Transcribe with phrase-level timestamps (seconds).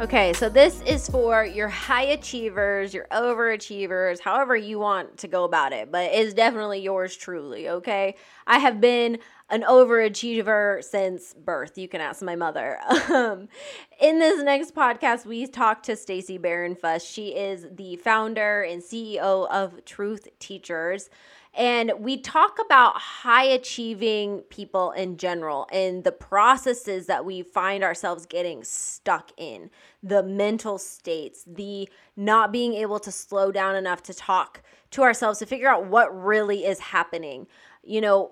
[0.00, 5.44] Okay, so this is for your high achievers, your overachievers, however you want to go
[5.44, 8.14] about it, but it's definitely yours truly, okay?
[8.46, 9.18] I have been
[9.50, 11.76] an overachiever since birth.
[11.76, 12.78] You can ask my mother.
[13.10, 13.48] Um,
[14.00, 17.04] in this next podcast, we talk to Stacey Baron-Fuss.
[17.04, 21.10] She is the founder and CEO of Truth Teachers.
[21.52, 27.82] And we talk about high achieving people in general and the processes that we find
[27.82, 29.70] ourselves getting stuck in,
[30.02, 35.40] the mental states, the not being able to slow down enough to talk to ourselves
[35.40, 37.48] to figure out what really is happening.
[37.82, 38.30] You know,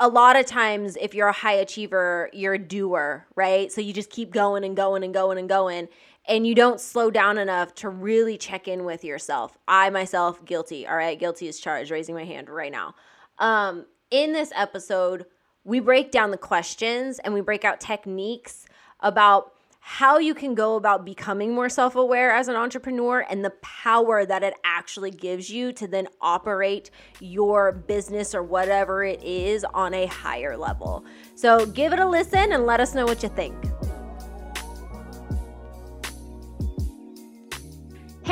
[0.00, 3.70] a lot of times if you're a high achiever, you're a doer, right?
[3.70, 5.88] So you just keep going and going and going and going
[6.26, 9.58] and you don't slow down enough to really check in with yourself.
[9.68, 11.18] I myself guilty, all right?
[11.18, 12.94] Guilty is charged, raising my hand right now.
[13.38, 15.26] Um in this episode,
[15.64, 18.66] we break down the questions and we break out techniques
[19.00, 19.52] about
[19.86, 24.24] how you can go about becoming more self aware as an entrepreneur and the power
[24.24, 29.92] that it actually gives you to then operate your business or whatever it is on
[29.92, 31.04] a higher level.
[31.34, 33.54] So give it a listen and let us know what you think.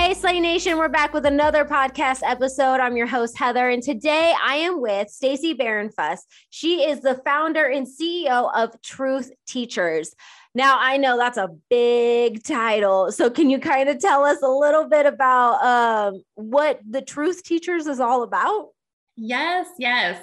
[0.02, 2.80] Hey, Slay Nation, we're back with another podcast episode.
[2.80, 6.26] I'm your host, Heather, and today I am with Stacey Baron-Fuss.
[6.50, 10.12] She is the founder and CEO of Truth Teachers.
[10.56, 13.12] Now, I know that's a big title.
[13.12, 17.44] So, can you kind of tell us a little bit about um, what the Truth
[17.44, 18.70] Teachers is all about?
[19.14, 20.20] Yes, yes.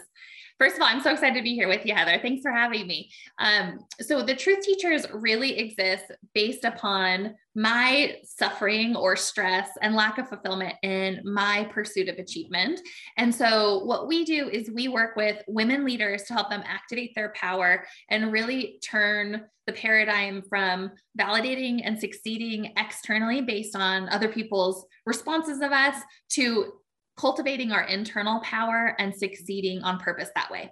[0.59, 2.19] First of all, I'm so excited to be here with you, Heather.
[2.21, 3.09] Thanks for having me.
[3.39, 10.17] Um, so, the Truth Teachers really exist based upon my suffering or stress and lack
[10.17, 12.81] of fulfillment in my pursuit of achievement.
[13.15, 17.15] And so, what we do is we work with women leaders to help them activate
[17.15, 24.27] their power and really turn the paradigm from validating and succeeding externally based on other
[24.27, 25.95] people's responses of us
[26.29, 26.73] to
[27.19, 30.71] cultivating our internal power and succeeding on purpose that way.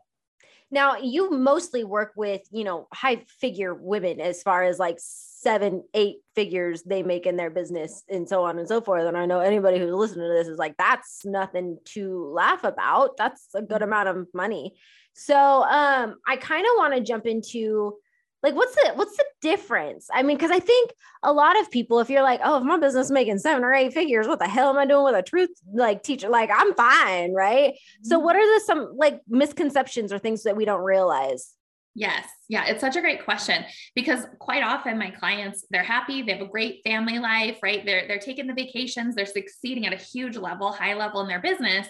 [0.70, 5.84] Now, you mostly work with, you know, high figure women as far as like seven,
[5.94, 9.06] eight figures they make in their business and so on and so forth.
[9.06, 13.16] And I know anybody who's listening to this is like, that's nothing to laugh about.
[13.18, 14.76] That's a good amount of money.
[15.14, 17.96] So um, I kind of want to jump into
[18.44, 20.92] like what's the what's the difference i mean because i think
[21.24, 23.94] a lot of people if you're like oh if my business making seven or eight
[23.94, 27.34] figures what the hell am i doing with a truth like teacher like i'm fine
[27.34, 28.04] right mm-hmm.
[28.04, 31.54] so what are the some like misconceptions or things that we don't realize
[32.00, 32.28] Yes.
[32.48, 32.66] Yeah.
[32.68, 33.66] It's such a great question
[33.96, 36.22] because quite often my clients, they're happy.
[36.22, 37.84] They have a great family life, right?
[37.84, 39.16] They're, they're taking the vacations.
[39.16, 41.88] They're succeeding at a huge level, high level in their business,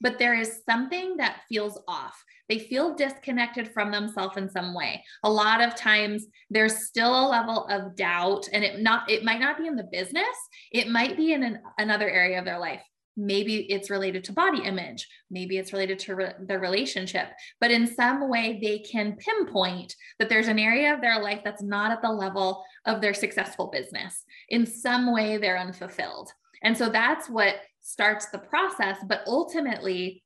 [0.00, 2.22] but there is something that feels off.
[2.48, 5.04] They feel disconnected from themselves in some way.
[5.22, 9.40] A lot of times there's still a level of doubt and it not it might
[9.40, 10.24] not be in the business.
[10.72, 12.82] It might be in an, another area of their life.
[13.16, 15.08] Maybe it's related to body image.
[15.28, 17.26] Maybe it's related to re- their relationship.
[17.60, 21.62] But in some way they can pinpoint that there's an area of their life that's
[21.62, 24.24] not at the level of their successful business.
[24.48, 26.30] In some way they're unfulfilled.
[26.62, 27.56] And so that's what
[27.88, 30.22] starts the process but ultimately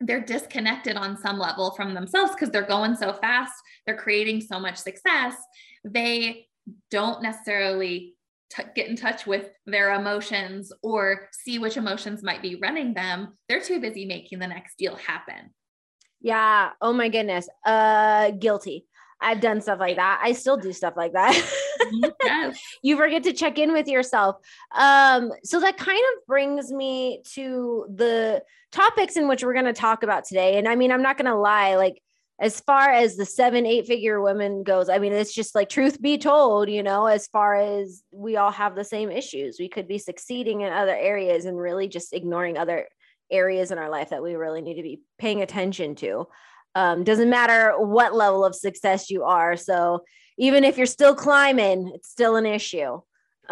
[0.00, 3.52] they're disconnected on some level from themselves because they're going so fast,
[3.86, 5.34] they're creating so much success.
[5.84, 6.46] They
[6.90, 8.14] don't necessarily
[8.50, 13.36] t- get in touch with their emotions or see which emotions might be running them.
[13.48, 15.50] They're too busy making the next deal happen.
[16.20, 16.70] Yeah.
[16.80, 17.48] Oh my goodness.
[17.64, 18.86] Uh guilty.
[19.24, 20.20] I've done stuff like that.
[20.22, 21.34] I still do stuff like that.
[21.34, 22.10] Mm-hmm.
[22.24, 22.60] yes.
[22.82, 24.36] you forget to check in with yourself.
[24.74, 29.72] Um, so that kind of brings me to the topics in which we're going to
[29.72, 30.58] talk about today.
[30.58, 32.00] And I mean, I'm not going to lie, like,
[32.40, 36.02] as far as the seven, eight figure women goes, I mean, it's just like truth
[36.02, 39.56] be told, you know, as far as we all have the same issues.
[39.58, 42.88] We could be succeeding in other areas and really just ignoring other
[43.30, 46.26] areas in our life that we really need to be paying attention to.
[46.74, 49.56] Um, doesn't matter what level of success you are.
[49.56, 50.04] So
[50.38, 53.00] even if you're still climbing, it's still an issue.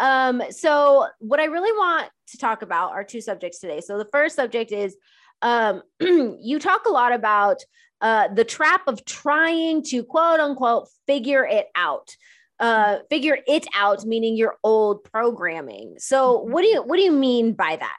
[0.00, 3.80] um, so what I really want to talk about are two subjects today.
[3.80, 4.96] So the first subject is
[5.42, 7.58] um, you talk a lot about
[8.00, 12.16] uh, the trap of trying to quote unquote figure it out.
[12.60, 15.94] Uh, figure it out, meaning your old programming.
[15.98, 17.96] So what do you what do you mean by that?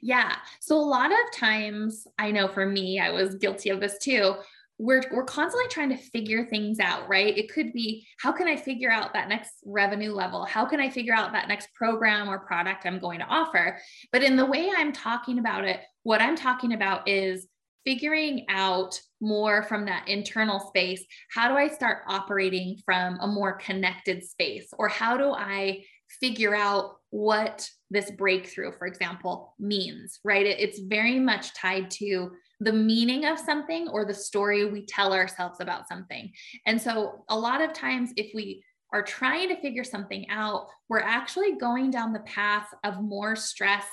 [0.00, 0.36] Yeah.
[0.60, 4.34] So a lot of times, I know for me, I was guilty of this too.
[4.78, 7.36] We're, we're constantly trying to figure things out, right?
[7.36, 10.44] It could be how can I figure out that next revenue level?
[10.44, 13.78] How can I figure out that next program or product I'm going to offer?
[14.10, 17.46] But in the way I'm talking about it, what I'm talking about is
[17.84, 23.54] figuring out more from that internal space, how do I start operating from a more
[23.54, 24.72] connected space?
[24.78, 25.84] Or how do I
[26.20, 30.46] figure out what this breakthrough, for example, means, right?
[30.46, 35.12] It, it's very much tied to the meaning of something or the story we tell
[35.12, 36.32] ourselves about something.
[36.66, 41.00] And so, a lot of times, if we are trying to figure something out, we're
[41.00, 43.86] actually going down the path of more stress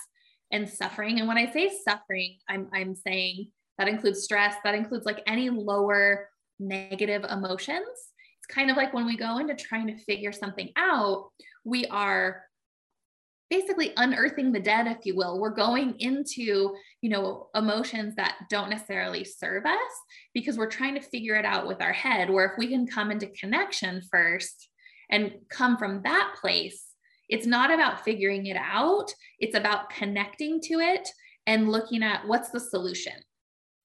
[0.51, 1.19] and suffering.
[1.19, 5.50] And when I say suffering, I'm, I'm saying that includes stress, that includes like any
[5.50, 6.30] lower
[6.60, 7.88] negative emotions.
[7.88, 11.30] It's kind of like when we go into trying to figure something out,
[11.65, 12.44] we are
[13.50, 15.39] basically unearthing the dead if you will.
[15.39, 19.91] We're going into you know emotions that don't necessarily serve us
[20.33, 23.11] because we're trying to figure it out with our head where if we can come
[23.11, 24.69] into connection first
[25.09, 26.89] and come from that place
[27.29, 29.13] it's not about figuring it out.
[29.39, 31.07] It's about connecting to it
[31.45, 33.13] and looking at what's the solution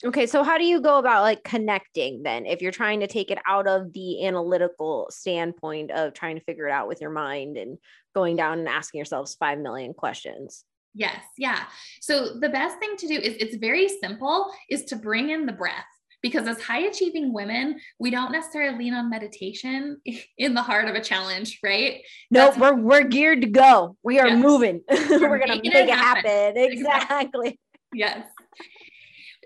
[0.03, 3.31] Okay, so how do you go about like connecting then if you're trying to take
[3.31, 7.57] it out of the analytical standpoint of trying to figure it out with your mind
[7.57, 7.79] and
[8.15, 10.65] going down and asking yourselves 5 million questions?
[10.95, 11.65] Yes, yeah.
[12.01, 15.53] So the best thing to do is it's very simple is to bring in the
[15.53, 15.85] breath
[16.23, 20.01] because as high achieving women, we don't necessarily lean on meditation
[20.39, 22.01] in the heart of a challenge, right?
[22.31, 23.97] No, nope, we're we're geared to go.
[24.03, 24.81] We are moving.
[24.89, 26.31] We're, we're going to make it happen.
[26.31, 26.57] happen.
[26.57, 27.61] Exactly.
[27.93, 28.27] Yes.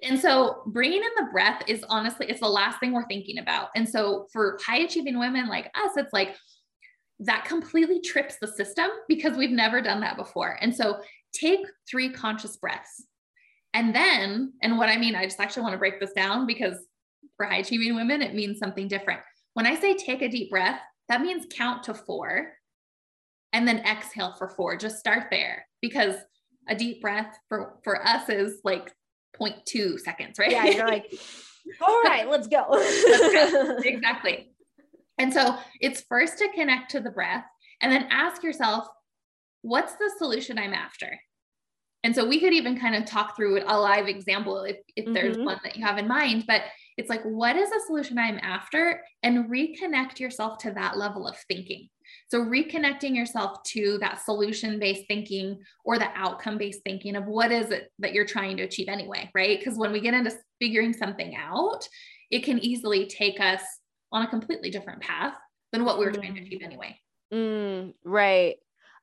[0.03, 3.69] And so bringing in the breath is honestly, it's the last thing we're thinking about.
[3.75, 6.37] And so for high achieving women like us, it's like
[7.21, 10.59] that completely trips the system because we've never done that before.
[10.61, 10.99] And so
[11.33, 11.61] take
[11.91, 13.05] three conscious breaths.
[13.75, 16.77] And then, and what I mean, I just actually want to break this down because
[17.37, 19.21] for high achieving women, it means something different.
[19.55, 22.53] When I say take a deep breath, that means count to four
[23.53, 24.77] and then exhale for four.
[24.77, 26.15] Just start there because
[26.69, 28.93] a deep breath for, for us is like
[29.41, 30.51] 0.2 seconds, right?
[30.51, 31.13] Yeah, you're like,
[31.81, 32.67] all right, let's go.
[32.71, 33.77] let's go.
[33.85, 34.51] Exactly.
[35.19, 37.45] And so it's first to connect to the breath
[37.81, 38.87] and then ask yourself,
[39.63, 41.19] what's the solution I'm after?
[42.05, 45.15] And so we could even kind of talk through a live example if, if mm-hmm.
[45.15, 46.63] there's one that you have in mind, but
[46.97, 49.03] it's like, what is the solution I'm after?
[49.23, 51.89] And reconnect yourself to that level of thinking.
[52.29, 57.53] So, reconnecting yourself to that solution based thinking or the outcome based thinking of what
[57.53, 59.59] is it that you're trying to achieve anyway, right?
[59.59, 61.87] Because when we get into figuring something out,
[62.31, 63.63] it can easily take us
[64.13, 65.35] on a completely different path
[65.73, 66.99] than what we were trying to achieve anyway.
[67.33, 68.57] Mm, right.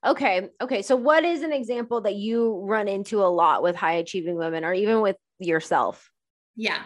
[0.06, 0.50] Okay.
[0.62, 0.82] Okay.
[0.82, 4.64] So, what is an example that you run into a lot with high achieving women
[4.64, 6.10] or even with yourself?
[6.56, 6.84] Yeah.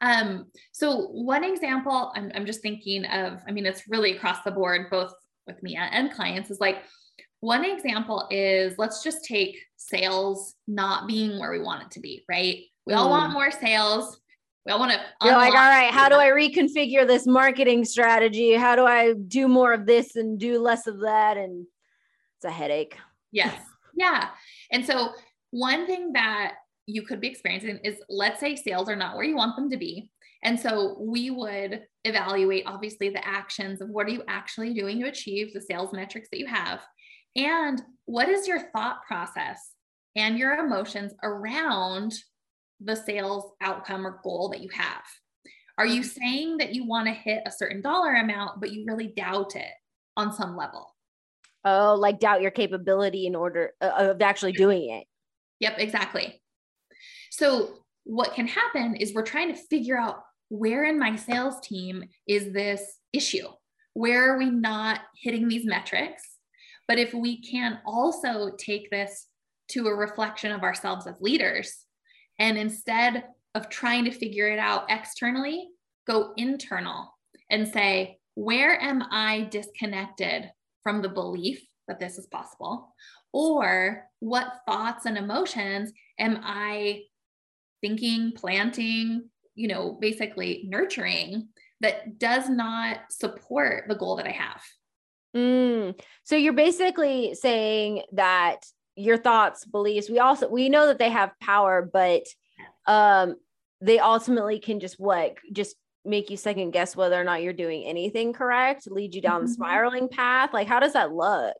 [0.00, 4.50] Um, so one example I'm, I'm just thinking of, I mean, it's really across the
[4.50, 5.12] board, both
[5.46, 6.78] with me and clients is like
[7.40, 12.24] one example is let's just take sales not being where we want it to be,
[12.28, 12.58] right?
[12.86, 12.96] We mm.
[12.96, 13.34] all want mm.
[13.34, 14.20] more sales.
[14.64, 15.00] We all want to.
[15.26, 18.54] You're like, all right, how do I reconfigure this marketing strategy?
[18.54, 21.36] How do I do more of this and do less of that?
[21.36, 21.66] And
[22.36, 22.96] it's a headache.
[23.30, 23.54] Yes.
[23.94, 24.28] Yeah.
[24.70, 25.10] And so,
[25.50, 26.54] one thing that
[26.86, 29.76] you could be experiencing is let's say sales are not where you want them to
[29.76, 30.08] be.
[30.42, 35.08] And so we would evaluate obviously the actions of what are you actually doing to
[35.08, 36.80] achieve the sales metrics that you have?
[37.36, 39.70] And what is your thought process
[40.16, 42.12] and your emotions around
[42.80, 45.04] the sales outcome or goal that you have?
[45.78, 49.08] Are you saying that you want to hit a certain dollar amount but you really
[49.16, 49.72] doubt it
[50.16, 50.94] on some level?
[51.64, 55.06] Oh like doubt your capability in order uh, of actually doing it.
[55.60, 56.42] Yep exactly.
[57.30, 62.04] So what can happen is we're trying to figure out where in my sales team
[62.28, 63.48] is this issue?
[63.94, 66.22] Where are we not hitting these metrics?
[66.86, 69.28] But if we can also take this
[69.68, 71.74] to a reflection of ourselves as leaders,
[72.38, 75.68] and instead of trying to figure it out externally,
[76.06, 77.16] go internal
[77.48, 80.50] and say, where am I disconnected
[80.82, 82.94] from the belief that this is possible?
[83.32, 87.04] Or what thoughts and emotions am I
[87.80, 91.48] thinking, planting, you know, basically nurturing
[91.80, 94.62] that does not support the goal that I have.
[95.36, 96.00] Mm.
[96.24, 98.60] So you're basically saying that
[98.96, 102.22] your thoughts, beliefs, we also we know that they have power, but
[102.86, 103.36] um
[103.80, 107.84] they ultimately can just what just make you second guess whether or not you're doing
[107.84, 109.46] anything correct, lead you down mm-hmm.
[109.46, 110.52] the spiraling path.
[110.52, 111.56] Like how does that look?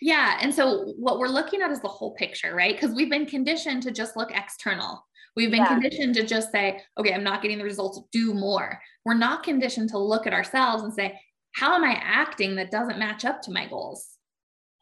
[0.00, 0.38] Yeah.
[0.40, 2.74] And so what we're looking at is the whole picture, right?
[2.74, 5.06] Because we've been conditioned to just look external.
[5.36, 5.68] We've been yeah.
[5.68, 8.80] conditioned to just say, okay, I'm not getting the results, do more.
[9.04, 11.18] We're not conditioned to look at ourselves and say,
[11.54, 14.06] how am I acting that doesn't match up to my goals?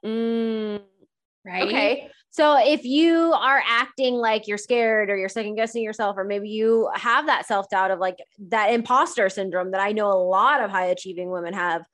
[0.05, 0.81] Mm,
[1.45, 1.63] right.
[1.65, 2.11] Okay.
[2.31, 6.49] So if you are acting like you're scared or you're second guessing yourself, or maybe
[6.49, 10.63] you have that self doubt of like that imposter syndrome that I know a lot
[10.63, 11.85] of high achieving women have,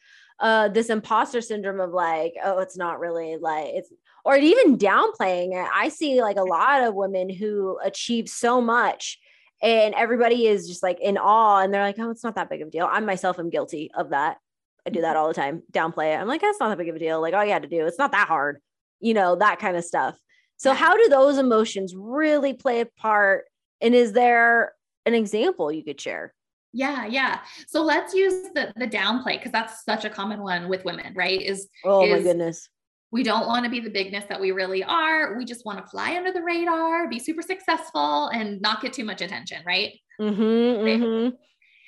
[0.41, 3.93] uh, this imposter syndrome of like, oh, it's not really like it's,
[4.25, 5.69] or even downplaying it.
[5.73, 9.19] I see like a lot of women who achieve so much
[9.63, 12.63] and everybody is just like in awe and they're like, oh, it's not that big
[12.63, 12.89] of a deal.
[12.91, 14.39] I myself am guilty of that.
[14.87, 16.21] I do that all the time, downplay it.
[16.21, 17.21] I'm like, that's not that big of a deal.
[17.21, 18.61] Like, all you had to do, it's not that hard,
[19.01, 20.19] you know, that kind of stuff.
[20.59, 23.47] So, how do those emotions really play a part?
[23.81, 24.75] And is there
[25.07, 26.35] an example you could share?
[26.75, 27.41] Yeah, yeah.
[27.69, 31.41] So let's use the the downplay because that's such a common one with women, right?
[31.41, 32.69] Is oh is, my goodness.
[33.15, 35.39] We don't want to be the bigness that we really are.
[35.39, 39.05] We just want to fly under the radar, be super successful, and not get too
[39.05, 39.93] much attention, right?
[40.21, 41.01] Mm-hmm, right?
[41.01, 41.37] Mm-hmm.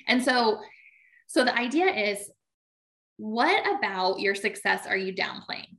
[0.07, 0.61] And so,
[1.27, 2.31] so the idea is,
[3.17, 5.75] what about your success are you downplaying,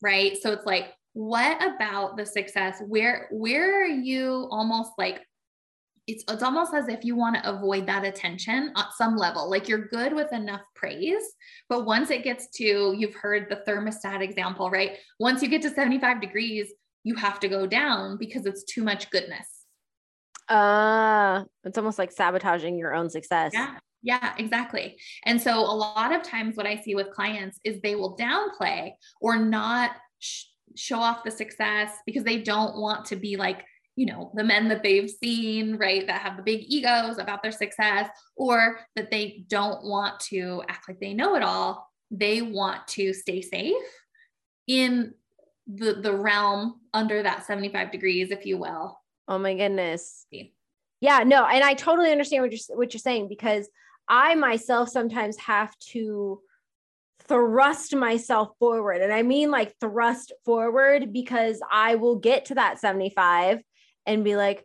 [0.00, 0.40] right?
[0.40, 2.80] So it's like, what about the success?
[2.86, 5.26] Where where are you almost like
[6.06, 9.48] it's it's almost as if you want to avoid that attention at some level.
[9.48, 11.22] Like you're good with enough praise,
[11.68, 14.98] but once it gets to you've heard the thermostat example, right?
[15.20, 16.72] Once you get to 75 degrees,
[17.04, 19.46] you have to go down because it's too much goodness.
[20.48, 23.52] Uh, it's almost like sabotaging your own success.
[23.54, 23.78] Yeah.
[24.04, 24.96] Yeah, exactly.
[25.24, 28.94] And so a lot of times what I see with clients is they will downplay
[29.20, 33.64] or not sh- show off the success because they don't want to be like
[33.96, 37.52] you know, the men that they've seen, right, that have the big egos about their
[37.52, 41.88] success, or that they don't want to act like they know it all.
[42.10, 43.74] They want to stay safe
[44.66, 45.14] in
[45.66, 48.98] the the realm under that 75 degrees, if you will.
[49.28, 50.26] Oh my goodness.
[51.00, 53.68] Yeah, no, and I totally understand what you're what you're saying because
[54.08, 56.40] I myself sometimes have to
[57.28, 59.00] thrust myself forward.
[59.00, 63.60] And I mean like thrust forward because I will get to that 75
[64.06, 64.64] and be like,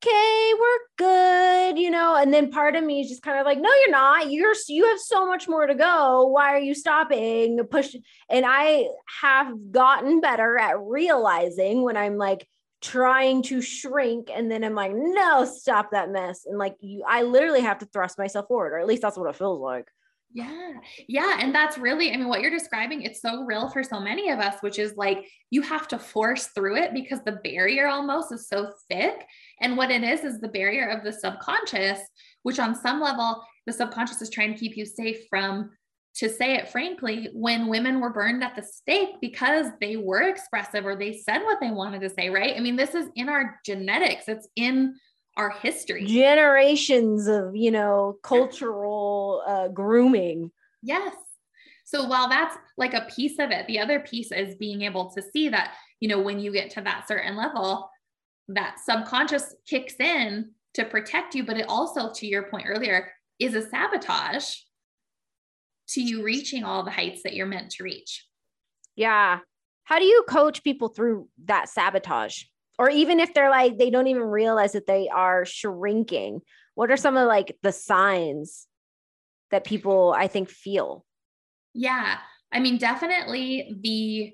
[0.00, 2.16] okay, we're good, you know.
[2.16, 4.30] And then part of me is just kind of like, no, you're not.
[4.30, 6.26] You're you have so much more to go.
[6.26, 7.58] Why are you stopping?
[7.70, 7.94] Push.
[8.30, 8.88] And I
[9.20, 12.46] have gotten better at realizing when I'm like
[12.80, 16.46] trying to shrink, and then I'm like, no, stop that mess.
[16.46, 19.28] And like you, I literally have to thrust myself forward, or at least that's what
[19.28, 19.88] it feels like.
[20.30, 20.72] Yeah.
[21.08, 21.38] Yeah.
[21.40, 24.38] And that's really, I mean, what you're describing, it's so real for so many of
[24.38, 28.46] us, which is like you have to force through it because the barrier almost is
[28.46, 29.24] so thick.
[29.60, 32.00] And what it is, is the barrier of the subconscious,
[32.42, 35.70] which on some level, the subconscious is trying to keep you safe from,
[36.16, 40.84] to say it frankly, when women were burned at the stake because they were expressive
[40.84, 42.56] or they said what they wanted to say, right?
[42.56, 44.94] I mean, this is in our genetics, it's in
[45.38, 46.04] our history.
[46.04, 50.50] Generations of you know cultural uh, grooming.
[50.82, 51.14] Yes.
[51.84, 55.22] So while that's like a piece of it the other piece is being able to
[55.22, 57.88] see that you know when you get to that certain level
[58.48, 63.54] that subconscious kicks in to protect you but it also to your point earlier is
[63.54, 64.54] a sabotage
[65.88, 68.26] to you reaching all the heights that you're meant to reach.
[68.96, 69.38] Yeah.
[69.84, 72.42] How do you coach people through that sabotage
[72.78, 76.40] or even if they're like they don't even realize that they are shrinking.
[76.74, 78.66] What are some of like the signs
[79.50, 81.04] that people i think feel?
[81.74, 82.18] Yeah.
[82.52, 84.32] I mean definitely the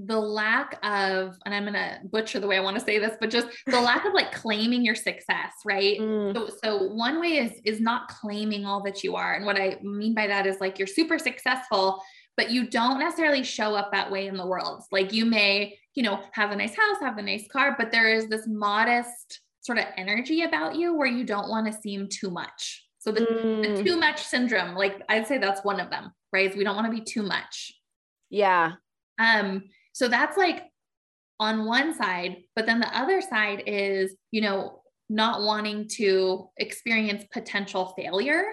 [0.00, 3.30] the lack of and i'm gonna butcher the way i want to say this but
[3.30, 5.98] just the lack of like claiming your success right?
[6.08, 6.34] Mm.
[6.34, 9.34] so, so one way is is not claiming all that you are.
[9.34, 12.00] And what i mean by that is like you're super successful
[12.38, 14.84] but you don't necessarily show up that way in the world.
[14.92, 18.08] Like you may you know, have a nice house, have a nice car, but there
[18.08, 22.30] is this modest sort of energy about you where you don't want to seem too
[22.30, 22.86] much.
[23.00, 23.76] So the, mm.
[23.76, 26.56] the, too much syndrome, like I'd say that's one of them, right?
[26.56, 27.72] we don't want to be too much.
[28.30, 28.74] Yeah.
[29.18, 30.66] Um, so that's like
[31.40, 37.24] on one side, but then the other side is, you know, not wanting to experience
[37.32, 38.44] potential failure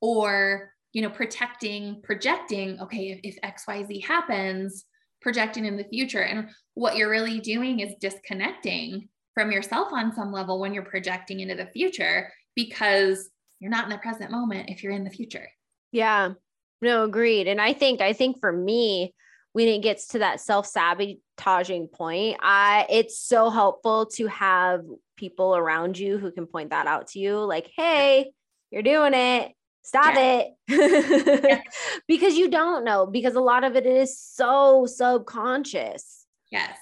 [0.00, 4.86] or, you know, protecting, projecting, okay, if, if XYZ happens,
[5.24, 6.22] projecting in the future.
[6.22, 11.40] And what you're really doing is disconnecting from yourself on some level when you're projecting
[11.40, 15.48] into the future because you're not in the present moment if you're in the future.
[15.90, 16.34] Yeah.
[16.82, 17.48] No, agreed.
[17.48, 19.14] And I think I think for me,
[19.54, 24.82] when it gets to that self-sabotaging point, I it's so helpful to have
[25.16, 28.32] people around you who can point that out to you like, "Hey,
[28.70, 29.52] you're doing it
[29.84, 30.42] stop yeah.
[30.68, 31.60] it yeah.
[32.08, 36.76] because you don't know because a lot of it is so subconscious yes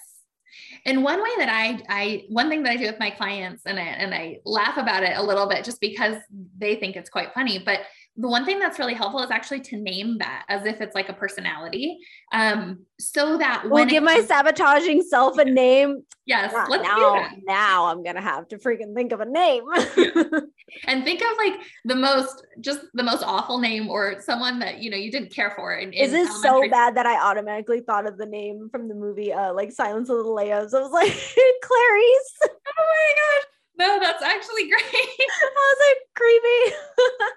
[0.85, 3.79] and one way that I, I, one thing that I do with my clients, and
[3.79, 6.17] I, and I laugh about it a little bit just because
[6.59, 7.63] they think it's quite funny.
[7.65, 7.81] But
[8.17, 11.09] the one thing that's really helpful is actually to name that as if it's like
[11.09, 11.99] a personality.
[12.33, 16.03] Um, so that we'll give my sabotaging self a name.
[16.27, 19.65] Yes, yeah, let's now, now I'm gonna have to freaking think of a name.
[20.87, 21.55] and think of like
[21.87, 25.53] the most just the most awful name or someone that you know you didn't care
[25.57, 25.75] for.
[25.75, 29.33] In, Is this so bad that I automatically thought of the name from the movie
[29.33, 30.75] uh like Silence of the Lambs?
[30.75, 31.13] I was like
[31.63, 32.39] Clarice.
[32.45, 33.49] Oh my gosh.
[33.79, 34.83] No, that's actually great.
[34.85, 37.37] I was like creepy.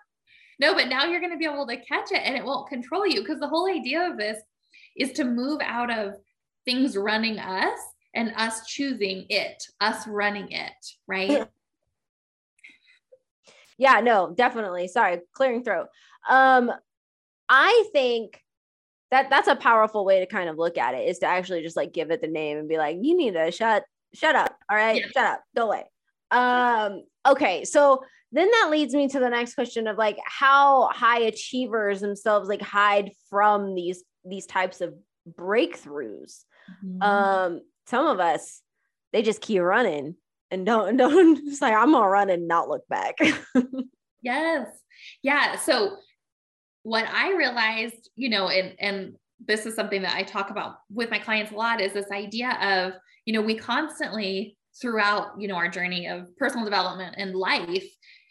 [0.60, 3.06] No, but now you're going to be able to catch it and it won't control
[3.06, 4.38] you because the whole idea of this
[4.98, 6.16] is to move out of
[6.66, 7.80] things running us
[8.14, 10.72] and us choosing it, us running it,
[11.08, 11.48] right?
[13.78, 14.88] yeah, no, definitely.
[14.88, 15.88] Sorry, clearing throat.
[16.30, 16.72] Um
[17.50, 18.42] I think
[19.12, 21.78] that that's a powerful way to kind of look at it is to actually just
[21.78, 23.84] like give it the name and be like you need to shut
[24.14, 25.02] shut up, all right?
[25.02, 25.08] Yeah.
[25.14, 25.44] Shut up.
[25.56, 25.84] Go away.
[26.32, 28.04] Um okay, so
[28.36, 32.62] then that leads me to the next question of like how high achievers themselves like
[32.62, 34.94] hide from these these types of
[35.38, 36.44] breakthroughs.
[36.84, 37.02] Mm-hmm.
[37.02, 38.62] um some of us
[39.14, 40.16] they just keep running
[40.50, 43.16] and don't don't just like i'm gonna run and not look back.
[44.22, 44.68] Yes.
[45.22, 45.98] Yeah so
[46.82, 49.16] what i realized you know and and
[49.46, 52.58] this is something that i talk about with my clients a lot is this idea
[52.62, 52.94] of
[53.26, 57.86] you know we constantly throughout you know our journey of personal development and life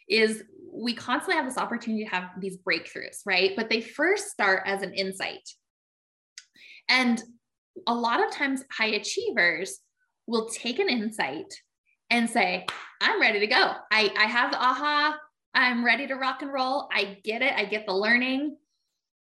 [0.08, 0.42] is
[0.75, 3.52] we constantly have this opportunity to have these breakthroughs, right?
[3.56, 5.49] But they first start as an insight.
[6.88, 7.23] And
[7.87, 9.78] a lot of times, high achievers
[10.26, 11.52] will take an insight
[12.11, 12.66] and say,
[13.00, 13.73] I'm ready to go.
[13.90, 15.16] I, I have the aha.
[15.54, 16.88] I'm ready to rock and roll.
[16.92, 17.54] I get it.
[17.56, 18.56] I get the learning.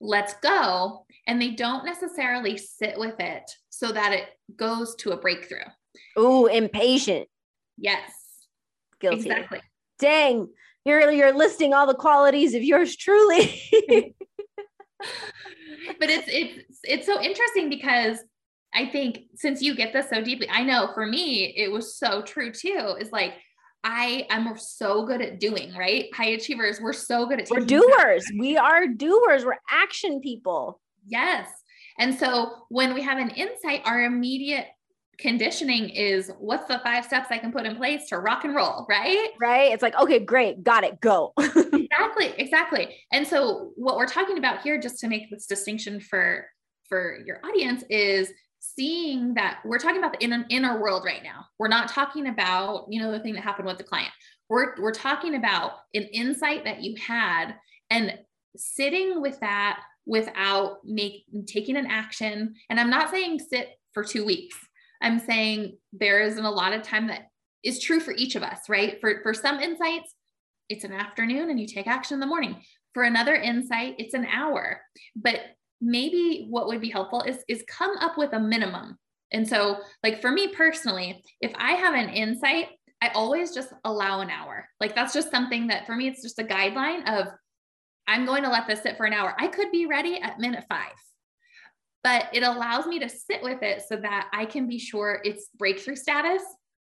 [0.00, 1.04] Let's go.
[1.26, 4.24] And they don't necessarily sit with it so that it
[4.56, 5.58] goes to a breakthrough.
[6.16, 7.28] Oh, impatient.
[7.76, 8.10] Yes.
[9.00, 9.18] Guilty.
[9.18, 9.60] Exactly.
[9.98, 10.48] Dang
[10.84, 13.62] you're you're listing all the qualities of yours truly.
[15.98, 18.18] but it's it's it's so interesting because
[18.74, 22.22] I think since you get this so deeply, I know for me it was so
[22.22, 22.96] true too.
[22.98, 23.34] Is like
[23.84, 26.09] I am so good at doing, right?
[26.14, 28.30] High achievers, we're so good at We're doers.
[28.38, 29.44] We are doers.
[29.44, 30.80] We're action people.
[31.07, 31.48] Yes.
[31.98, 34.66] And so when we have an insight, our immediate
[35.22, 38.85] conditioning is what's the five steps I can put in place to rock and roll,
[38.88, 39.28] right?
[39.40, 39.72] Right.
[39.72, 41.32] It's like, okay, great, got it, go.
[41.38, 42.96] exactly, exactly.
[43.12, 46.46] And so what we're talking about here, just to make this distinction for
[46.88, 51.46] for your audience, is seeing that we're talking about the inner, inner world right now.
[51.58, 54.11] We're not talking about, you know, the thing that happened with the client.
[54.48, 57.54] We're we're talking about an insight that you had
[57.90, 58.18] and
[58.56, 62.54] sitting with that without make taking an action.
[62.68, 64.56] And I'm not saying sit for two weeks
[65.02, 67.26] I'm saying there isn't a lot of time that
[67.62, 69.00] is true for each of us, right?
[69.00, 70.14] For, for some insights,
[70.68, 72.62] it's an afternoon and you take action in the morning.
[72.94, 74.80] For another insight, it's an hour.
[75.16, 75.40] But
[75.80, 78.98] maybe what would be helpful is, is come up with a minimum.
[79.32, 82.68] And so, like for me personally, if I have an insight,
[83.00, 84.68] I always just allow an hour.
[84.78, 87.28] Like that's just something that for me, it's just a guideline of
[88.06, 89.34] I'm going to let this sit for an hour.
[89.38, 90.92] I could be ready at minute five
[92.02, 95.48] but it allows me to sit with it so that I can be sure it's
[95.56, 96.42] breakthrough status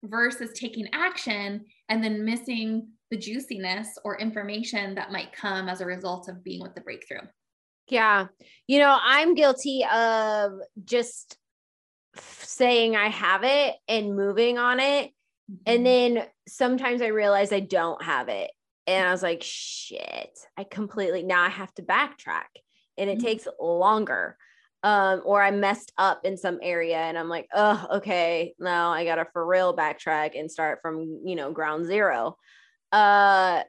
[0.04, 5.86] versus taking action and then missing the juiciness or information that might come as a
[5.86, 7.28] result of being with the breakthrough.
[7.88, 8.28] Yeah.
[8.68, 10.54] You know, I'm guilty of
[10.86, 11.38] just
[12.16, 15.12] saying I have it and moving on it.
[15.52, 15.56] Mm-hmm.
[15.66, 18.50] And then sometimes I realize I don't have it.
[18.88, 22.48] And I was like, shit, I completely now I have to backtrack
[22.98, 23.28] and it mm-hmm.
[23.28, 24.38] takes longer
[24.84, 29.06] um, or I messed up in some area and I'm like, oh, okay, now I
[29.06, 32.38] gotta for real backtrack and start from you know ground zero.
[32.92, 33.64] Uh,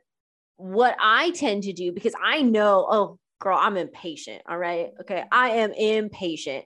[0.57, 4.43] what I tend to do because I know, oh, girl, I'm impatient.
[4.49, 6.65] All right, okay, I am impatient.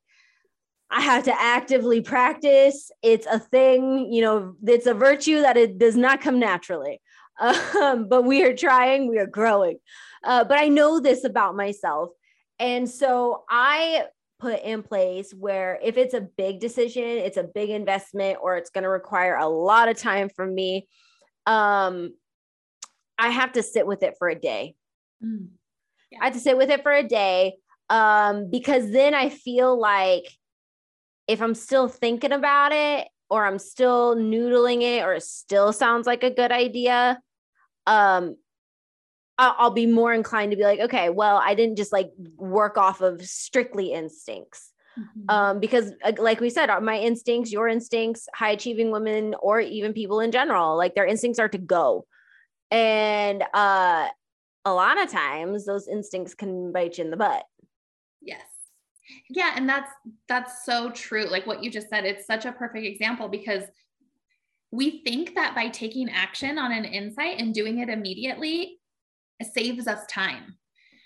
[0.90, 2.92] I have to actively practice.
[3.02, 7.00] It's a thing, you know, it's a virtue that it does not come naturally.
[7.38, 9.76] Um, but we are trying, we are growing.
[10.24, 12.09] Uh, but I know this about myself.
[12.59, 14.04] And so I
[14.38, 18.70] put in place where if it's a big decision, it's a big investment, or it's
[18.70, 20.88] going to require a lot of time from me,
[21.46, 22.14] um,
[23.18, 24.75] I have to sit with it for a day.
[25.25, 25.49] Mm.
[26.11, 26.18] Yeah.
[26.20, 27.55] I have to sit with it for a day
[27.88, 30.25] um, because then I feel like
[31.27, 36.07] if I'm still thinking about it or I'm still noodling it or it still sounds
[36.07, 37.20] like a good idea,
[37.87, 38.37] um,
[39.38, 43.01] I'll be more inclined to be like, okay, well, I didn't just like work off
[43.03, 44.72] of strictly instincts.
[44.99, 45.25] Mm-hmm.
[45.29, 49.92] Um, because uh, like we said, my instincts, your instincts, high achieving women, or even
[49.92, 52.07] people in general, like their instincts are to go.
[52.70, 54.09] And uh,
[54.64, 57.44] a lot of times those instincts can bite you in the butt.
[58.22, 58.40] Yes.
[59.29, 59.92] Yeah, and that's
[60.29, 61.27] that's so true.
[61.27, 63.62] Like what you just said, it's such a perfect example because
[64.72, 68.79] we think that by taking action on an insight and doing it immediately
[69.44, 70.57] saves us time.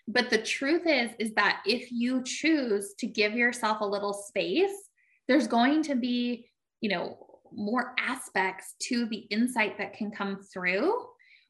[0.07, 4.88] But the truth is is that if you choose to give yourself a little space,
[5.29, 6.47] there's going to be,
[6.81, 7.19] you know,
[7.53, 10.93] more aspects to the insight that can come through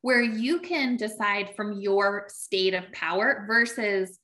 [0.02, 4.18] where you can decide from your state of power versus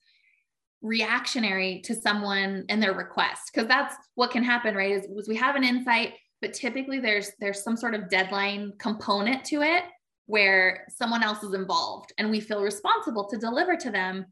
[0.81, 5.35] reactionary to someone and their request because that's what can happen right is, is we
[5.35, 9.83] have an insight but typically there's there's some sort of deadline component to it
[10.27, 14.25] where someone else is involved and we feel responsible to deliver to them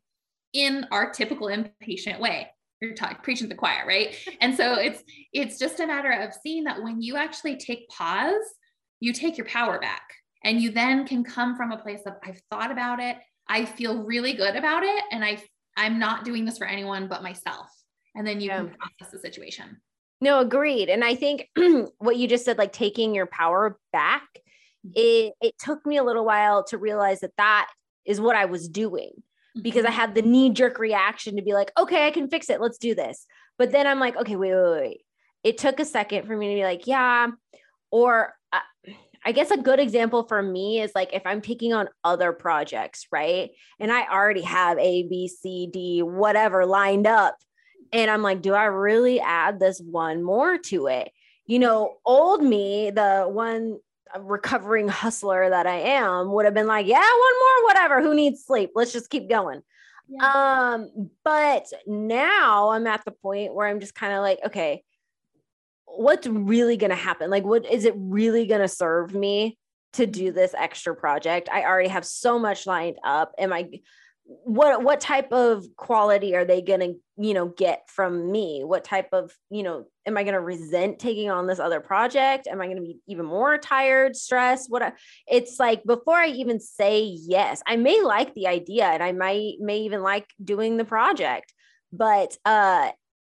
[0.53, 2.49] in our typical impatient way.
[2.81, 4.15] You're talking preaching to the choir right?
[4.41, 5.01] And so it's
[5.33, 8.33] it's just a matter of seeing that when you actually take pause
[8.99, 10.03] you take your power back
[10.43, 13.17] and you then can come from a place of i've thought about it.
[13.47, 15.41] I feel really good about it and i
[15.77, 17.69] i'm not doing this for anyone but myself.
[18.15, 18.57] And then you yeah.
[18.57, 19.81] can process the situation.
[20.19, 20.89] No agreed.
[20.89, 21.49] And i think
[21.99, 24.23] what you just said like taking your power back.
[24.93, 27.67] It it took me a little while to realize that that
[28.05, 29.11] is what i was doing
[29.61, 29.99] because I mm-hmm.
[29.99, 32.61] had the knee jerk reaction to be like, okay, I can fix it.
[32.61, 33.25] Let's do this.
[33.57, 35.01] But then I'm like, okay, wait, wait, wait.
[35.43, 37.27] It took a second for me to be like, yeah.
[37.91, 38.59] Or uh,
[39.25, 43.07] I guess a good example for me is like if I'm taking on other projects,
[43.11, 43.51] right?
[43.79, 47.37] And I already have A, B, C, D, whatever lined up.
[47.93, 51.11] And I'm like, do I really add this one more to it?
[51.45, 53.77] You know, old me, the one
[54.19, 58.01] recovering hustler that I am would have been like, yeah, one more, whatever.
[58.01, 58.71] Who needs sleep?
[58.75, 59.61] Let's just keep going.
[60.07, 60.75] Yeah.
[60.75, 64.83] Um, but now I'm at the point where I'm just kind of like, okay,
[65.85, 67.29] what's really going to happen?
[67.29, 69.57] Like, what is it really going to serve me
[69.93, 70.35] to do mm-hmm.
[70.35, 71.49] this extra project?
[71.51, 73.33] I already have so much lined up.
[73.37, 73.69] Am I,
[74.25, 78.63] what what type of quality are they going to you know get from me?
[78.63, 82.47] What type of you know am i going to resent taking on this other project?
[82.47, 84.69] Am i going to be even more tired stressed?
[84.69, 84.93] What I,
[85.27, 89.53] it's like before i even say yes i may like the idea and i might
[89.59, 91.53] may even like doing the project
[91.91, 92.89] but uh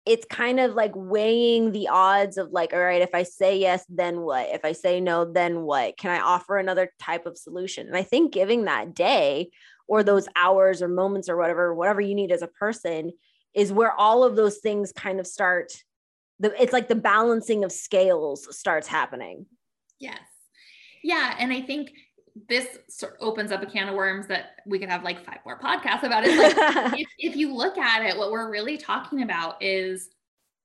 [0.07, 3.85] it's kind of like weighing the odds of like all right if i say yes
[3.89, 4.49] then what?
[4.49, 5.99] If i say no then what?
[5.99, 7.87] Can i offer another type of solution?
[7.87, 9.51] And i think giving that day
[9.89, 13.11] or those hours or moments or whatever whatever you need as a person
[13.55, 15.73] is where all of those things kind of start
[16.39, 19.47] the it's like the balancing of scales starts happening.
[19.99, 20.21] Yes.
[21.03, 21.91] Yeah and i think
[22.49, 25.39] this sort of opens up a can of worms that we could have like five
[25.45, 26.25] more podcasts about.
[26.25, 30.11] It like if, if you look at it what we're really talking about is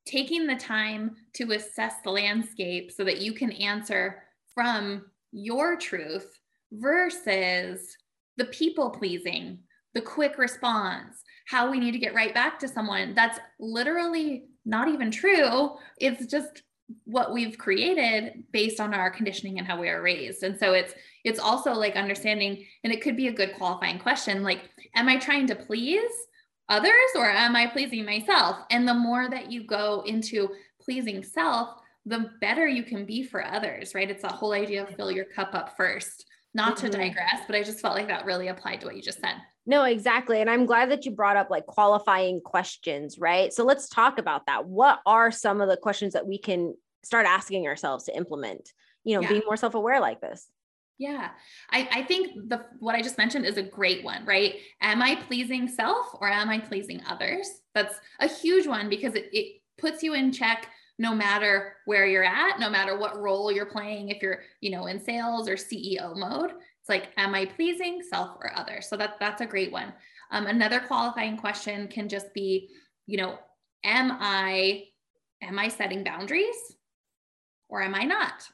[0.06, 6.40] taking the time to assess the landscape so that you can answer from your truth
[6.72, 7.98] versus
[8.38, 9.60] the people pleasing,
[9.94, 13.14] the quick response, how we need to get right back to someone.
[13.14, 15.72] That's literally not even true.
[15.98, 16.64] It's just
[17.06, 20.44] what we've created based on our conditioning and how we are raised.
[20.44, 20.94] And so it's
[21.24, 25.18] it's also like understanding and it could be a good qualifying question like am I
[25.18, 26.12] trying to please
[26.70, 28.58] others or am I pleasing myself?
[28.70, 30.50] And the more that you go into
[30.82, 31.70] pleasing self,
[32.06, 34.10] the better you can be for others, right?
[34.10, 36.88] It's a whole idea of fill your cup up first not mm-hmm.
[36.88, 39.36] to digress, but I just felt like that really applied to what you just said.
[39.66, 40.42] No, exactly.
[40.42, 43.54] And I'm glad that you brought up like qualifying questions, right?
[43.54, 44.66] So let's talk about that.
[44.66, 49.16] What are some of the questions that we can start asking ourselves to implement, you
[49.16, 49.30] know, yeah.
[49.30, 50.48] being more self aware like this?
[51.00, 51.30] Yeah.
[51.72, 54.56] I, I think the what I just mentioned is a great one, right?
[54.82, 57.48] Am I pleasing self or am I pleasing others?
[57.74, 60.68] That's a huge one because it, it puts you in check
[61.00, 64.88] no matter where you're at, no matter what role you're playing, if you're, you know,
[64.88, 66.52] in sales or CEO mode.
[66.52, 68.88] It's like, am I pleasing self or others?
[68.88, 69.94] So that, that's a great one.
[70.32, 72.70] Um, another qualifying question can just be,
[73.06, 73.40] you know,
[73.84, 74.86] am I
[75.42, 76.56] am I setting boundaries
[77.70, 78.48] or am I not?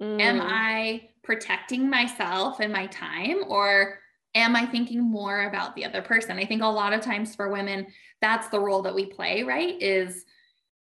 [0.00, 0.20] Mm.
[0.20, 3.98] Am I protecting myself and my time or
[4.34, 6.38] am I thinking more about the other person?
[6.38, 7.86] I think a lot of times for women,
[8.20, 9.80] that's the role that we play, right?
[9.80, 10.24] Is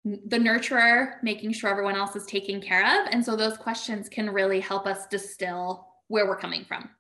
[0.05, 3.09] the nurturer, making sure everyone else is taken care of.
[3.11, 6.90] And so those questions can really help us distill where we're coming from.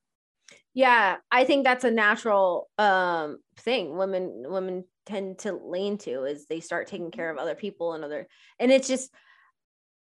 [0.72, 6.46] Yeah, I think that's a natural um thing women women tend to lean to is
[6.46, 8.26] they start taking care of other people and other
[8.58, 9.14] and it's just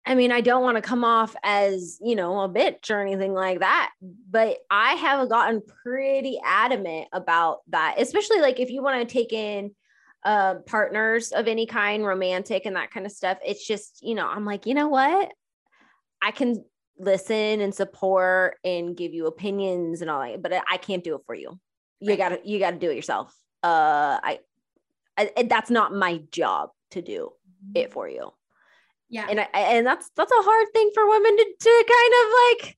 [0.07, 3.33] I mean, I don't want to come off as, you know, a bitch or anything
[3.33, 9.05] like that, but I have gotten pretty adamant about that, especially like if you want
[9.05, 9.75] to take in
[10.23, 13.37] uh, partners of any kind, romantic and that kind of stuff.
[13.45, 15.31] It's just, you know, I'm like, you know what?
[16.21, 16.63] I can
[16.97, 21.21] listen and support and give you opinions and all that, but I can't do it
[21.25, 21.59] for you.
[21.99, 22.17] You right.
[22.17, 23.35] gotta, you gotta do it yourself.
[23.63, 24.39] Uh, I,
[25.17, 27.31] I, that's not my job to do
[27.75, 27.93] it mm-hmm.
[27.93, 28.31] for you.
[29.09, 29.27] Yeah.
[29.29, 32.77] And I, and that's, that's a hard thing for women to, to kind of like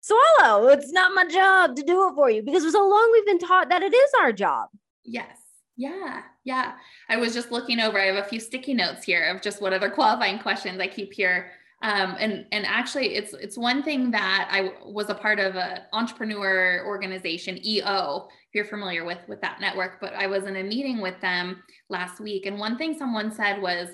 [0.00, 0.68] swallow.
[0.68, 3.38] It's not my job to do it for you because for so long we've been
[3.38, 4.68] taught that it is our job.
[5.04, 5.36] Yes.
[5.76, 6.22] Yeah.
[6.48, 6.72] Yeah.
[7.10, 8.00] I was just looking over.
[8.00, 11.12] I have a few sticky notes here of just what other qualifying questions I keep
[11.12, 11.50] here.
[11.82, 15.82] Um, and and actually, it's it's one thing that I was a part of an
[15.92, 18.28] entrepreneur organization, EO.
[18.30, 21.62] If you're familiar with with that network, but I was in a meeting with them
[21.90, 23.90] last week, and one thing someone said was,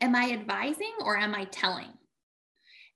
[0.00, 1.92] "Am I advising or am I telling?"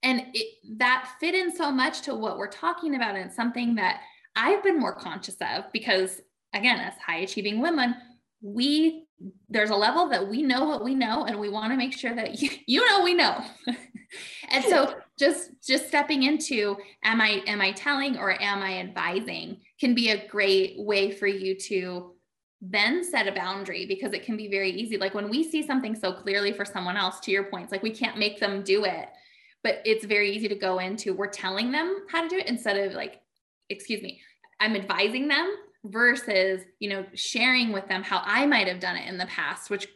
[0.03, 4.01] And it, that fit in so much to what we're talking about, and something that
[4.35, 6.23] I've been more conscious of because,
[6.55, 7.95] again, as high achieving women,
[8.45, 9.07] we
[9.49, 12.15] there's a level that we know what we know and we want to make sure
[12.15, 13.43] that you, you know we know.
[14.51, 19.57] And so just just stepping into am i am i telling or am i advising
[19.81, 22.13] can be a great way for you to
[22.61, 24.97] then set a boundary because it can be very easy.
[24.99, 27.91] Like when we see something so clearly for someone else to your points like we
[27.91, 29.09] can't make them do it
[29.65, 32.77] but it's very easy to go into we're telling them how to do it instead
[32.77, 33.21] of like
[33.71, 34.21] excuse me
[34.61, 39.07] i'm advising them versus you know sharing with them how i might have done it
[39.07, 39.87] in the past which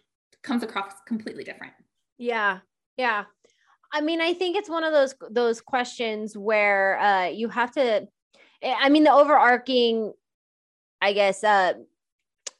[0.42, 1.72] comes across completely different.
[2.18, 2.58] Yeah
[2.96, 3.24] yeah.
[3.92, 8.06] I mean i think it's one of those those questions where uh you have to
[8.62, 10.12] i mean the overarching
[11.00, 11.72] i guess uh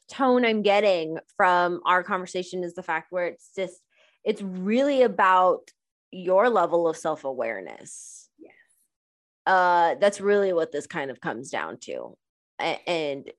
[0.09, 3.79] tone i'm getting from our conversation is the fact where it's just
[4.23, 5.69] it's really about
[6.11, 8.29] your level of self-awareness.
[8.39, 9.53] Yeah.
[9.53, 12.17] uh that's really what this kind of comes down to
[12.59, 13.29] and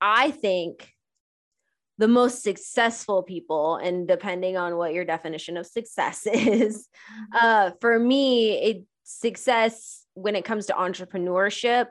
[0.00, 0.92] I think
[1.98, 7.46] the most successful people, and depending on what your definition of success is, mm-hmm.
[7.46, 11.86] uh, for me, it success when it comes to entrepreneurship,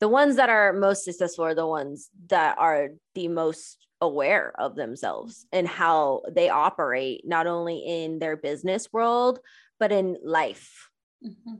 [0.00, 4.74] the ones that are most successful are the ones that are the most aware of
[4.74, 9.38] themselves and how they operate, not only in their business world,
[9.78, 10.88] but in life.
[11.24, 11.54] Mm-hmm.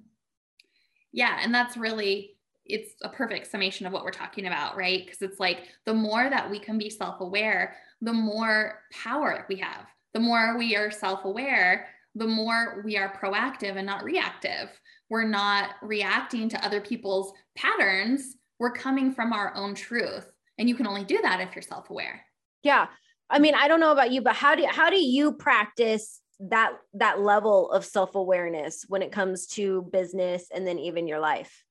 [1.13, 1.39] Yeah.
[1.41, 2.37] And that's really
[2.73, 5.05] it's a perfect summation of what we're talking about, right?
[5.05, 9.57] Because it's like the more that we can be self aware, the more power we
[9.57, 9.87] have.
[10.15, 14.71] The more we are self aware, the more we are proactive and not reactive.
[15.11, 18.37] We're not reacting to other people's patterns.
[18.59, 20.27] We're coming from our own truth.
[20.59, 22.25] And you can only do that if you're self aware.
[22.63, 22.87] Yeah.
[23.29, 26.73] I mean, I don't know about you, but how do how do you practice that
[26.95, 31.65] that level of self-awareness when it comes to business and then even your life?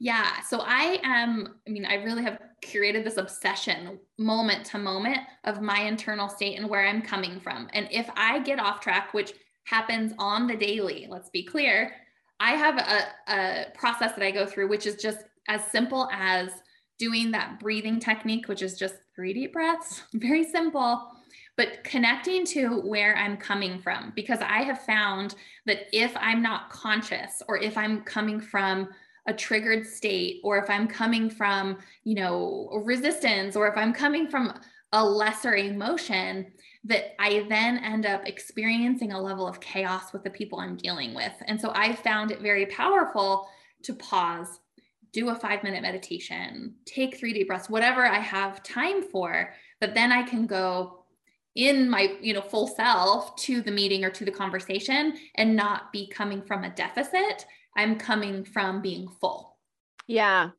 [0.00, 0.40] Yeah.
[0.42, 5.60] So I am, I mean, I really have curated this obsession moment to moment of
[5.60, 7.68] my internal state and where I'm coming from.
[7.72, 9.32] And if I get off track, which
[9.64, 11.92] happens on the daily, let's be clear,
[12.40, 16.50] I have a, a process that I go through, which is just as simple as
[16.98, 21.08] doing that breathing technique, which is just three deep breaths, very simple,
[21.56, 24.12] but connecting to where I'm coming from.
[24.14, 25.34] Because I have found
[25.66, 28.88] that if I'm not conscious or if I'm coming from
[29.28, 34.26] a triggered state or if i'm coming from you know resistance or if i'm coming
[34.26, 34.52] from
[34.92, 36.50] a lesser emotion
[36.82, 41.14] that i then end up experiencing a level of chaos with the people i'm dealing
[41.14, 41.32] with.
[41.46, 43.46] And so i found it very powerful
[43.84, 44.60] to pause
[45.12, 49.94] do a 5 minute meditation take 3 deep breaths whatever i have time for but
[49.94, 51.04] then i can go
[51.54, 55.92] in my you know full self to the meeting or to the conversation and not
[55.92, 57.46] be coming from a deficit
[57.78, 59.56] I'm coming from being full.
[60.08, 60.50] Yeah.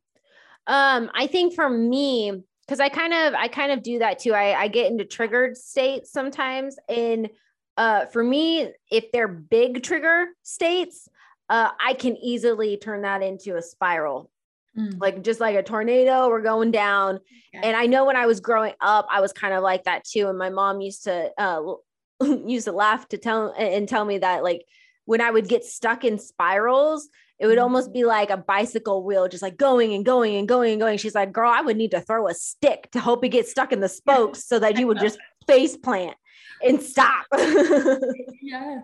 [0.67, 4.33] Um, I think for me, because I kind of I kind of do that too.
[4.33, 6.77] I, I get into triggered states sometimes.
[6.87, 7.29] And
[7.75, 11.09] uh for me, if they're big trigger states,
[11.49, 14.31] uh, I can easily turn that into a spiral.
[14.77, 15.01] Mm.
[15.01, 17.19] Like just like a tornado, we're going down.
[17.51, 17.61] Yeah.
[17.63, 20.29] And I know when I was growing up, I was kind of like that too.
[20.29, 21.73] And my mom used to uh
[22.23, 24.63] used to laugh to tell and tell me that like
[25.09, 27.93] when I would get stuck in spirals, it would almost mm-hmm.
[27.93, 30.99] be like a bicycle wheel, just like going and going and going and going.
[30.99, 33.71] She's like, girl, I would need to throw a stick to hope it gets stuck
[33.71, 35.17] in the spokes so that you would just
[35.47, 36.15] face plant
[36.63, 37.25] and stop.
[37.33, 38.83] yes.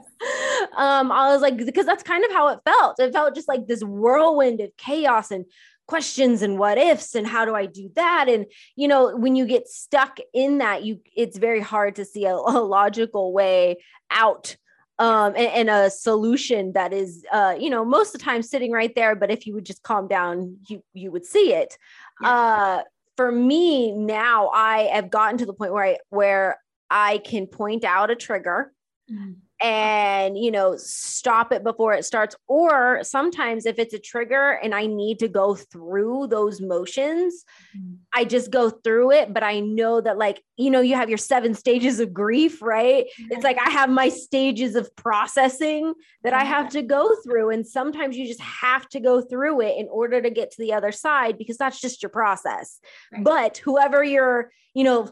[0.75, 2.99] Um, I was like, because that's kind of how it felt.
[2.99, 5.45] It felt just like this whirlwind of chaos and
[5.85, 8.29] questions and what ifs and how do I do that?
[8.29, 12.25] And you know, when you get stuck in that, you it's very hard to see
[12.25, 13.77] a, a logical way
[14.09, 14.57] out
[14.99, 18.71] um and, and, a solution that is uh you know most of the time sitting
[18.71, 21.77] right there but if you would just calm down you you would see it
[22.21, 22.29] yeah.
[22.29, 22.81] uh
[23.17, 27.84] for me now i have gotten to the point where i where i can point
[27.84, 28.71] out a trigger
[29.12, 29.34] mm-hmm.
[29.61, 32.35] And you know stop it before it starts.
[32.47, 37.95] Or sometimes if it's a trigger and i need to go through those motions mm-hmm.
[38.13, 41.17] i just go through it but i know that like you know you have your
[41.17, 43.05] seven stages of grief right?
[43.17, 47.65] It's like i have my stages of processing that i have to go through and
[47.65, 50.91] sometimes you just have to go through it in order to get to the other
[50.91, 52.79] side because that's just your process.
[53.11, 53.23] Right.
[53.23, 55.09] but whoever you're you know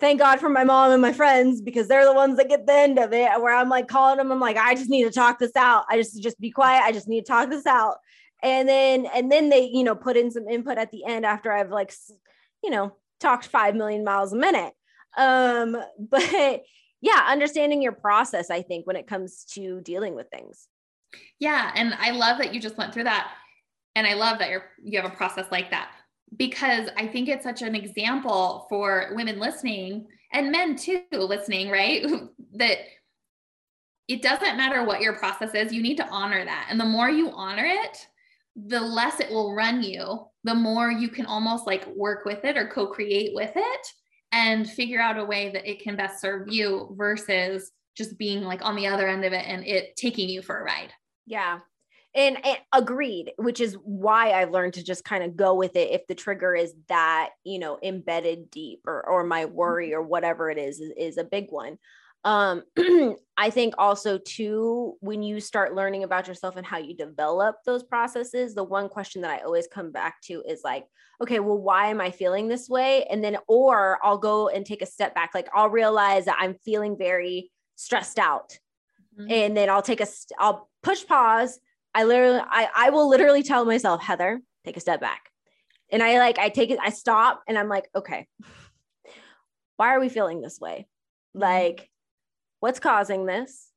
[0.00, 2.72] thank God for my mom and my friends because they're the ones that get the
[2.72, 4.32] end of it where I'm like calling them.
[4.32, 5.84] I'm like, I just need to talk this out.
[5.88, 6.82] I just just be quiet.
[6.82, 7.96] I just need to talk this out.
[8.42, 11.52] And then and then they, you know, put in some input at the end after
[11.52, 11.92] I've like,
[12.64, 14.72] you know, talked five million miles a minute.
[15.16, 16.62] Um, but
[17.02, 20.66] yeah, understanding your process, I think, when it comes to dealing with things.
[21.38, 21.72] Yeah.
[21.74, 23.30] And I love that you just went through that.
[23.96, 25.90] And I love that you're you have a process like that
[26.36, 32.06] because I think it's such an example for women listening and men too listening, right?
[32.54, 32.78] that
[34.08, 36.66] it doesn't matter what your process is, you need to honor that.
[36.68, 38.06] And the more you honor it,
[38.56, 42.56] the less it will run you, the more you can almost like work with it
[42.56, 43.86] or co create with it
[44.32, 48.64] and figure out a way that it can best serve you versus just being like
[48.64, 50.92] on the other end of it and it taking you for a ride.
[51.26, 51.60] Yeah
[52.14, 55.90] and, and, agreed which is why i learned to just kind of go with it
[55.90, 59.96] if the trigger is that you know embedded deep or or my worry mm-hmm.
[59.96, 61.78] or whatever it is is, is a big one
[62.24, 62.62] um
[63.36, 67.82] i think also too when you start learning about yourself and how you develop those
[67.82, 70.84] processes the one question that i always come back to is like
[71.22, 74.82] okay well why am i feeling this way and then or i'll go and take
[74.82, 78.58] a step back like i'll realize that i'm feeling very stressed out
[79.18, 79.30] mm-hmm.
[79.30, 80.06] and then i'll take a
[80.38, 81.58] i'll push pause
[81.94, 85.30] I literally, I, I will literally tell myself, Heather, take a step back.
[85.90, 88.26] And I like, I take it, I stop and I'm like, okay,
[89.76, 90.86] why are we feeling this way?
[91.34, 91.90] Like,
[92.60, 93.68] what's causing this?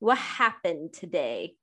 [0.00, 1.54] What happened today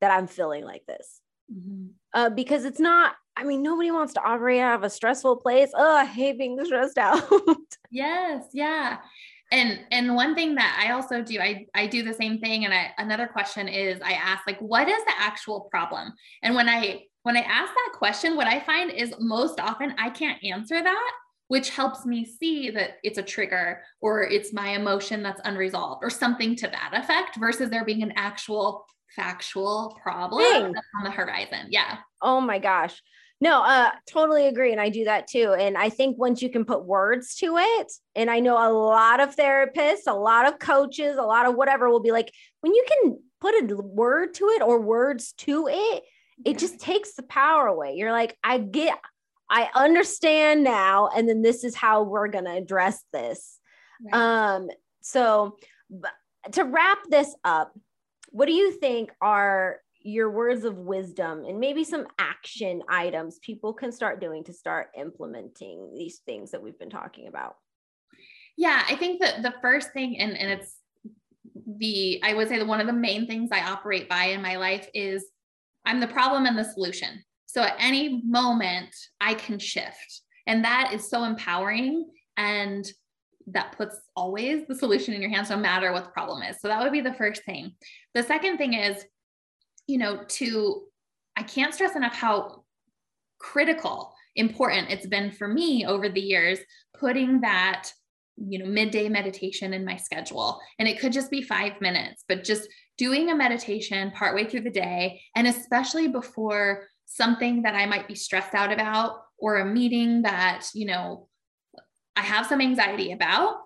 [0.00, 1.20] that I'm feeling like this?
[1.52, 1.86] Mm-hmm.
[2.12, 5.70] Uh, because it's not, I mean, nobody wants to operate out of a stressful place.
[5.74, 7.22] Oh, I hate being stressed out.
[7.90, 8.44] yes.
[8.52, 8.98] Yeah
[9.50, 12.64] and and one thing that i also do i i do the same thing.
[12.64, 16.12] And I, another question is i ask like what is the actual problem?
[16.42, 20.10] And when i when i ask that question what i find is most often i
[20.10, 21.12] can't answer that
[21.48, 26.10] which helps me see that it's a trigger or it's my emotion that's unresolved or
[26.10, 28.84] something to that effect versus there being an actual
[29.16, 31.66] factual problem on the horizon.
[31.70, 31.96] Yeah.
[32.20, 33.00] Oh my gosh
[33.40, 34.72] no, uh, totally agree.
[34.72, 35.54] And I do that too.
[35.58, 39.20] And I think once you can put words to it, and I know a lot
[39.20, 42.84] of therapists, a lot of coaches, a lot of whatever will be like, when you
[42.88, 46.02] can put a word to it or words to it,
[46.44, 47.94] it just takes the power away.
[47.94, 48.98] You're like, I get,
[49.48, 51.08] I understand now.
[51.08, 53.58] And then this is how we're going to address this.
[54.04, 54.14] Right.
[54.14, 54.68] Um,
[55.00, 55.56] so
[56.52, 57.72] to wrap this up,
[58.30, 63.72] what do you think are your words of wisdom and maybe some action items people
[63.72, 67.56] can start doing to start implementing these things that we've been talking about?
[68.56, 70.76] Yeah, I think that the first thing, and, and it's
[71.78, 74.56] the, I would say that one of the main things I operate by in my
[74.56, 75.26] life is
[75.84, 77.22] I'm the problem and the solution.
[77.46, 80.22] So at any moment, I can shift.
[80.46, 82.08] And that is so empowering.
[82.36, 82.86] And
[83.52, 86.60] that puts always the solution in your hands, no matter what the problem is.
[86.60, 87.72] So that would be the first thing.
[88.14, 89.04] The second thing is
[89.88, 90.82] you know, to,
[91.36, 92.64] I can't stress enough how
[93.40, 96.60] critical, important it's been for me over the years,
[96.96, 97.90] putting that,
[98.36, 100.60] you know, midday meditation in my schedule.
[100.78, 104.70] And it could just be five minutes, but just doing a meditation partway through the
[104.70, 110.22] day, and especially before something that I might be stressed out about or a meeting
[110.22, 111.28] that, you know,
[112.14, 113.56] I have some anxiety about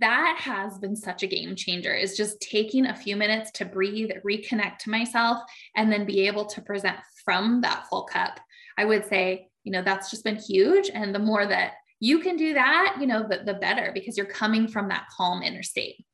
[0.00, 4.10] that has been such a game changer is just taking a few minutes to breathe,
[4.24, 5.42] reconnect to myself,
[5.76, 8.40] and then be able to present from that full cup.
[8.78, 10.90] I would say, you know, that's just been huge.
[10.92, 14.26] And the more that you can do that, you know, the, the better because you're
[14.26, 16.04] coming from that calm inner state.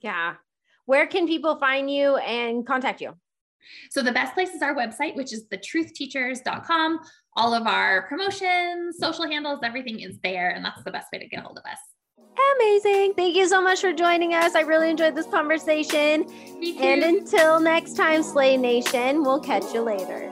[0.00, 0.34] Yeah.
[0.86, 3.14] Where can people find you and contact you?
[3.90, 7.00] So the best place is our website, which is thetruthteachers.com.
[7.36, 10.50] All of our promotions, social handles, everything is there.
[10.50, 11.78] And that's the best way to get a hold of us.
[12.56, 13.14] Amazing.
[13.14, 14.54] Thank you so much for joining us.
[14.54, 16.26] I really enjoyed this conversation.
[16.80, 20.30] And until next time, Slay Nation, we'll catch you later.